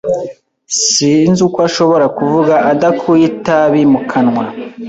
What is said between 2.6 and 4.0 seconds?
adakuye itabi